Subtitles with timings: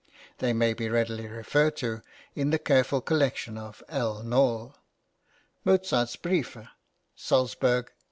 [0.39, 2.01] (They may be readily referred to
[2.33, 4.23] in the careful collection of L.
[4.23, 4.73] Nohl,
[5.63, 6.57] "Mozarts Briefe":
[7.15, 7.97] Salzburg, 1865.)